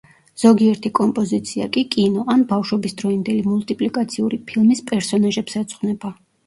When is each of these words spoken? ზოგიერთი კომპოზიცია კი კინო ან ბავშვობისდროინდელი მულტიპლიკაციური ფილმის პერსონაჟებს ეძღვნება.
ზოგიერთი 0.43 0.91
კომპოზიცია 0.99 1.67
კი 1.75 1.83
კინო 1.97 2.25
ან 2.37 2.47
ბავშვობისდროინდელი 2.55 3.47
მულტიპლიკაციური 3.53 4.45
ფილმის 4.51 4.87
პერსონაჟებს 4.93 5.63
ეძღვნება. 5.67 6.19